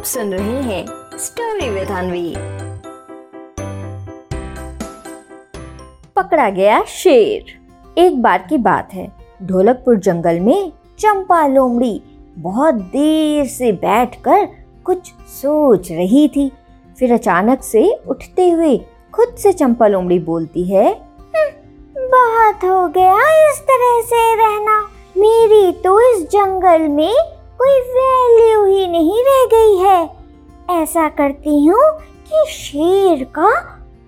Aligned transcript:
आप 0.00 0.06
सुन 0.06 0.32
रहे 0.34 0.60
हैं 0.62 0.84
स्टोरी 1.18 1.68
विद 1.70 1.88
अनवी 1.88 2.34
पकड़ा 6.16 6.48
गया 6.50 6.82
शेर। 6.88 7.98
एक 7.98 8.22
बार 8.22 8.46
की 8.48 8.58
बात 8.58 8.94
है। 8.94 9.06
ढोलकपुर 9.42 9.96
जंगल 9.96 10.40
में 10.40 10.72
चंपा 10.98 11.46
लोमड़ी 11.46 12.00
बहुत 12.38 12.74
देर 12.94 13.46
से 13.46 13.72
बैठकर 13.72 14.46
कुछ 14.84 15.12
सोच 15.32 15.90
रही 15.92 16.26
थी। 16.28 16.50
फिर 16.98 17.12
अचानक 17.12 17.62
से 17.62 17.82
उठते 18.08 18.48
हुए 18.50 18.76
खुद 19.12 19.34
से 19.38 19.52
चंपा 19.52 19.86
लोमड़ी 19.86 20.18
बोलती 20.18 20.64
है 20.64 20.86
हम्म, 20.86 21.50
बहुत 21.96 22.64
हो 22.64 22.86
गया 22.88 23.18
इस 23.50 23.60
तरह 23.60 24.00
से 24.04 24.22
रहना। 24.36 24.80
मेरी 25.16 25.72
तो 25.72 26.00
इस 26.10 26.24
जंगल 26.30 26.88
में 26.88 27.14
कोई 27.60 27.80
वैल्यू 27.80 28.64
ही 28.64 28.86
नहीं 28.86 29.22
रह 29.24 29.44
गई 29.46 29.76
है। 29.76 30.10
ऐसा 30.82 31.08
करती 31.08 31.66
हूँ 31.66 31.90
कि 32.28 32.44
शेर 32.52 33.24
का 33.24 33.50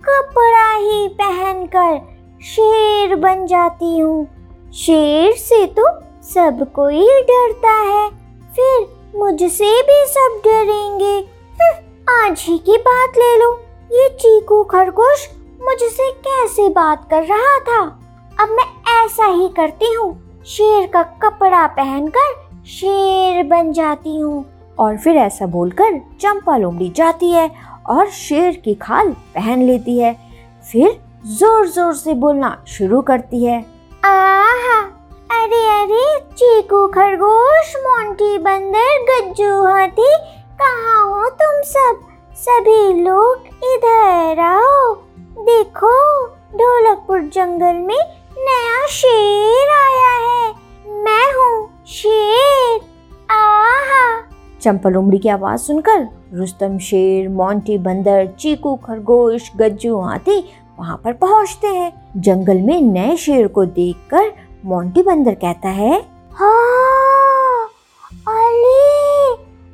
कपड़ा 0.05 0.74
ही 0.74 1.09
पहनकर 1.09 1.98
शेर 2.45 3.15
बन 3.16 3.46
जाती 3.46 3.98
हूँ। 3.98 4.24
शेर 4.74 5.33
से 5.33 5.66
तो 5.66 5.87
सब 6.23 6.66
कोई 6.73 7.07
डरता 7.07 7.73
है 7.73 8.09
फिर 8.57 8.87
मुझसे 9.16 9.82
भी 9.82 10.05
सब 10.07 10.41
डरेंगे। 10.45 11.16
हम्म, 11.60 12.24
आज 12.24 12.45
ही 12.48 12.59
की 12.59 12.77
बात 12.79 13.10
ले 13.10 13.37
लो। 13.38 13.52
ये 13.93 14.09
चीकू 14.09 14.62
खरगोश 14.65 15.29
मुझसे 15.62 16.10
कैसे 16.12 16.69
बात 16.69 17.07
कर 17.10 17.23
रहा 17.23 17.59
था? 17.59 17.82
अब 18.41 18.48
मैं 18.48 19.05
ऐसा 19.05 19.27
ही 19.27 19.48
करती 19.48 19.93
हूँ। 19.95 20.43
शेर 20.46 20.87
का 20.87 21.02
कपड़ा 21.02 21.66
पहनकर 21.66 22.41
शेर 22.66 23.45
बन 23.45 23.73
जाती 23.73 24.21
हूँ। 24.21 24.45
और 24.79 24.97
फिर 24.97 25.16
ऐसा 25.16 25.47
बोलकर 25.47 25.98
चंपा 26.21 26.57
लोमड़ी 26.57 26.88
जाती 26.91 27.30
है 27.30 27.51
और 27.87 28.09
शेर 28.09 28.62
की 28.65 28.75
खाल 28.75 29.09
पहन 29.09 29.63
लेती 29.63 29.99
है। 29.99 30.16
फिर 30.73 31.01
ज़ोर 31.27 31.66
ज़ोर 31.66 31.95
से 31.95 32.15
बोलना 32.15 32.65
शुरू 32.66 33.01
करती 33.01 33.45
है। 33.45 33.66
आहा! 34.05 34.80
अरे 35.43 35.83
अरे, 35.83 36.21
चीकू 36.21 36.87
खरगोश, 36.87 37.74
मोंटी 37.77 38.38
बंदर, 38.38 39.02
गज्जू 39.02 39.65
हाथी, 39.65 40.16
कहाँ 40.63 41.09
हो 41.09 41.29
तुम 41.30 41.63
सब? 41.63 42.01
सभी 42.35 43.02
लोग 43.02 43.38
इधर 43.46 44.40
आओ। 44.40 44.95
देखो, 45.38 46.27
ढोलकपुर 46.27 47.21
जंगल 47.21 47.74
में 47.74 48.23
नया 48.38 48.87
शेर। 48.87 49.62
चंपा 54.63 54.91
लोमड़ी 54.91 55.18
की 55.18 55.29
आवाज़ 55.29 55.60
सुनकर 55.60 56.09
रुस्तम 56.35 56.79
शेर, 56.79 57.29
मोंटी 57.29 57.79
बंदर, 57.79 58.27
चीकू, 58.38 58.74
खरगोश, 58.77 59.51
गज्जू 59.57 60.01
हाथी 60.01 60.38
वहाँ 60.79 61.01
पर 61.05 61.13
पहुँचते 61.13 61.68
हैं। 61.68 61.93
जंगल 62.16 62.60
में 62.60 62.80
नए 62.80 63.16
शेर 63.16 63.49
को 63.49 63.65
देखकर 63.65 64.33
मोंटी 64.65 65.03
बंदर 65.03 65.34
कहता 65.34 65.69
है 65.69 66.05
हाँ 66.33 67.69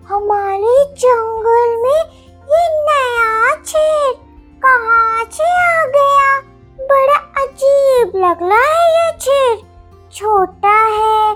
हमारे 0.09 0.85
जंगल 0.99 1.77
में 1.83 2.01
ये 2.53 2.63
नया 2.85 3.55
शेर 3.65 4.13
कहाँ 4.65 5.25
से 5.33 5.45
आ 5.45 5.85
गया? 5.87 6.41
बड़ा 6.81 7.19
अजीब 7.43 8.13
लग 8.17 8.43
रहा 8.43 8.73
है 8.73 8.89
ये 8.97 9.13
शेर। 9.21 9.57
छोटा 10.13 10.77
है 10.87 11.31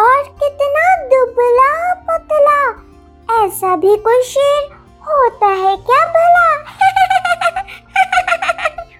और 0.00 0.22
कितना 0.40 0.84
दुबला 1.04 1.87
ऐसा 3.38 3.74
भी 3.76 3.94
कोई 3.96 4.22
शेर 4.22 4.64
होता 5.02 5.46
है 5.46 5.76
क्या 5.78 5.98
भला? 6.06 6.46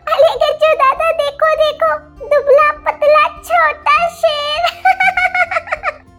अरे 0.07 0.31
गज्जू 0.37 0.73
दादा, 0.75 1.11
देखो 1.13 1.49
देखो, 1.57 1.91
दुबला 2.25 2.71
पतला 2.85 3.27
छोटा 3.41 4.09
शेर। 4.11 4.61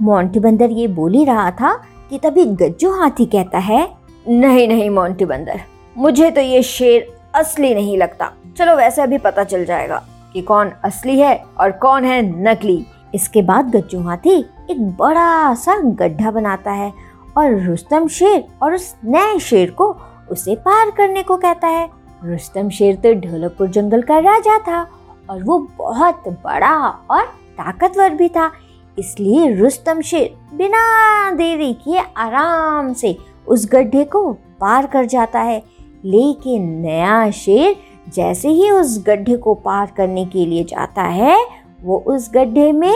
मोंटी 0.01 0.39
बंदर 0.39 0.71
ये 0.71 0.87
बोल 0.89 1.13
ही 1.13 1.23
रहा 1.25 1.49
था 1.51 1.73
कि 2.09 2.17
तभी 2.17 2.45
गज्जू 2.57 2.91
हाथी 2.93 3.25
कहता 3.25 3.57
है, 3.59 3.87
नहीं 4.27 4.67
नहीं 4.67 4.89
मोंटी 4.89 5.25
बंदर, 5.25 5.61
मुझे 5.95 6.31
तो 6.31 6.41
ये 6.41 6.61
शेर 6.65 7.07
असली 7.35 7.73
नहीं 7.73 7.97
लगता। 7.97 8.31
चलो, 8.57 8.75
वैसे 8.75 9.01
अभी 9.01 9.17
पता 9.17 9.43
चल 9.43 9.65
जाएगा 9.65 10.03
कि 10.33 10.41
कौन 10.41 10.71
असली 10.83 11.19
है 11.19 11.35
और 11.59 11.71
कौन 11.77 12.05
है 12.05 12.21
नकली। 12.43 12.85
इसके 13.15 13.41
बाद 13.41 13.75
गज्जू 13.75 14.01
हाथी 14.01 14.39
एक 14.71 14.81
बड़ा 14.97 15.53
सा 15.55 15.77
गड्ढा 15.77 16.31
बनाता 16.31 16.71
है 16.71 16.91
और 17.39 17.59
रुस्तम 17.61 18.07
शेर 18.07 18.43
और 18.63 18.73
उस 18.73 18.95
नए 19.05 19.39
शेर 19.39 19.71
को 19.71 19.85
उसे 20.31 20.55
पार 20.55 20.91
करने 20.91 21.23
को 21.23 21.37
कहता 21.37 21.67
है। 21.67 21.89
रुस्तम 22.25 22.69
शेर 22.69 22.95
तो 22.95 23.13
ढोलकपुर 23.13 23.67
जंगल 23.67 24.01
का 24.01 24.17
राजा 24.19 24.57
था 24.59 24.81
और 25.29 25.43
वो 25.43 25.59
बहुत 25.77 26.23
बड़ा 26.27 26.75
और 27.11 27.23
ताकतवर 27.57 28.09
भी 28.09 28.29
था। 28.29 28.51
इसलिए 28.99 29.55
रुस्तम 29.55 30.01
शेर 30.01 30.57
बिना 30.57 31.31
देरी 31.31 31.73
किए 31.73 31.99
आराम 32.17 32.93
से 32.93 33.17
उस 33.47 33.69
गड्ढे 33.71 34.03
को 34.03 34.31
पार 34.33 34.85
कर 34.85 35.05
जाता 35.05 35.39
है। 35.39 35.63
लेकिन 36.05 36.69
नया 36.69 37.31
शेर 37.31 37.75
जैसे 38.13 38.49
ही 38.49 38.69
उस 38.71 39.03
गड्ढे 39.07 39.37
को 39.37 39.53
पार 39.53 39.91
करने 39.97 40.25
के 40.25 40.45
लिए 40.45 40.63
जाता 40.63 41.01
है, 41.01 41.37
वो 41.81 42.03
उस 42.07 42.29
गड्ढे 42.33 42.71
में 42.71 42.95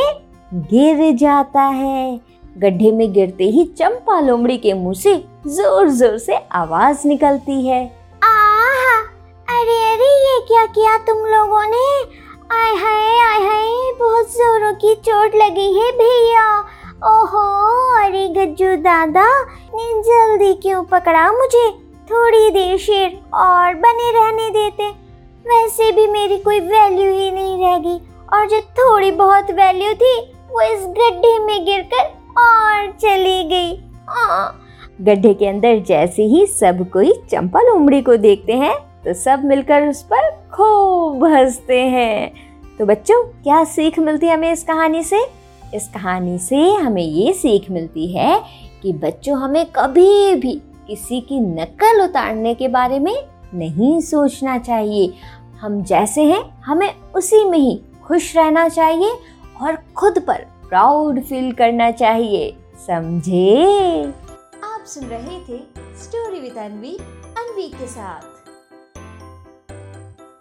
गिर 0.54 1.16
जाता 1.16 1.62
है। 1.62 2.20
गड्ढे 2.58 2.91
में 2.91 3.14
गिरते 3.14 3.44
ही 3.44 3.66
चंपा 3.66 4.19
लोमड़ी 4.19 4.58
के 4.58 4.74
मुँह 4.74 4.94
से 4.94 5.25
ज़ोर 5.47 5.90
ज़ोर 5.90 6.18
से 6.18 6.36
आवाज़ 6.52 7.08
निकलती 7.08 7.68
है। 7.68 7.86
आहा, 8.24 9.00
अरे 9.62 9.94
अरे, 9.94 10.31
ये 10.31 10.40
क्या 10.47 10.66
किया 10.66 10.97
तुम 10.97 11.18
लोगों 11.18 11.63
ने? 11.63 12.03
आय 12.56 12.75
हाय 12.75 13.19
आय 13.19 13.47
हाय, 13.47 13.94
बहुत 14.00 14.25
जोरों 14.25 14.74
की 14.74 14.96
चोट 14.96 15.36
लगी 15.36 15.80
है 15.80 15.92
भैया। 15.92 16.59
ओहो, 17.06 17.96
अरे, 18.06 18.28
गज्जू 18.28 18.75
दादा 18.75 19.44
ने 19.46 20.02
जल्दी 20.02 20.53
क्यों 20.53 20.84
पकड़ा 20.84 21.31
मुझे? 21.31 21.72
थोड़ी 22.12 22.50
देर 22.50 22.78
शेर 22.78 23.22
और 23.34 23.74
बने 23.74 24.12
रहने 24.12 24.50
देते। 24.50 24.90
वैसे 25.50 25.92
भी 25.92 26.08
मेरी 26.08 26.38
कोई 26.38 26.59
वैल्यू 26.59 27.12
ही 27.12 27.31
नहीं 27.31 27.66
रहेगी। 27.66 28.02
और 28.34 28.47
जो 28.47 28.59
थोड़ी 28.59 29.12
बहुत 29.12 29.52
वैल्यू 29.52 29.94
थी, 29.94 30.34
वो 30.52 30.62
इस 30.62 30.80
गड्ढे 30.80 31.40
में 31.40 31.66
गिरकर 31.66 32.23
और 32.38 32.92
चली 32.92 33.44
गई। 33.44 33.72
गड्ढे 35.02 35.34
के 35.34 35.48
अंदर 35.48 35.80
जैसे 35.80 36.24
ही 36.24 36.46
सब 36.46 36.90
कोई 36.90 37.14
चंपा 37.32 37.62
लोमड़ी 37.62 38.02
को 38.02 38.16
देखते 38.18 38.54
हैं 38.54 38.76
तो 39.06 39.14
सब 39.14 39.44
मिलकर 39.46 39.88
उस 39.88 40.02
पर 40.04 40.30
खूब 40.54 41.24
हँसते 41.26 41.80
हैं। 41.82 42.34
तो 42.80 42.86
बच्चों, 42.86 43.24
क्या 43.44 43.64
सीख 43.64 44.00
मिलती 44.00 44.28
है 44.28 44.34
हमें 44.34 44.52
इस 44.52 44.64
कहानी 44.64 45.04
से? 45.04 45.20
इस 45.74 45.88
कहानी 45.88 46.38
से 46.38 46.70
हमें 46.74 47.02
ये 47.02 47.34
सीख 47.34 47.70
मिलती 47.72 48.08
है 48.14 48.42
कि 48.82 48.94
बच्चों, 48.94 49.38
हमें 49.38 49.66
कभी 49.66 50.36
भी 50.36 50.62
किसी 50.88 51.20
की 51.22 51.40
नकल 51.40 52.04
उतारने 52.04 52.54
के 52.54 52.68
बारे 52.68 53.00
में 53.00 53.16
नहीं 53.54 54.00
सोचना 54.02 54.58
चाहिए। 54.58 55.14
हम 55.62 55.82
जैसे 55.84 56.24
हैं, 56.24 56.44
हमें 56.62 56.90
उसी 57.16 57.44
में 57.46 57.58
ही 57.58 57.80
खुश 58.06 58.36
रहना 58.38 58.68
चाहिए 58.70 59.12
और 59.62 59.78
खुद 59.96 60.20
पर 60.20 60.46
प्राउड 60.74 61.20
फील 61.22 61.52
करना 61.52 61.90
चाहिए, 61.92 62.50
समझे? 62.88 64.06
आप 64.64 64.86
सुन 64.86 65.04
रहे 65.06 65.40
थे 65.40 65.58
स्टोरी 66.04 66.40
विद 66.40 66.58
अनवी 66.58 66.96
अनवी 67.38 67.68
के 67.70 67.88
साथ। 67.88 68.33